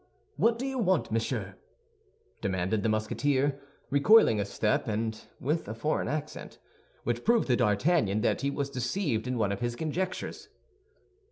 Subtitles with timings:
[0.35, 1.53] "What do you want, monsieur?"
[2.41, 3.61] demanded the Musketeer,
[3.91, 6.57] recoiling a step, and with a foreign accent,
[7.03, 10.49] which proved to D'Artagnan that he was deceived in one of his conjectures.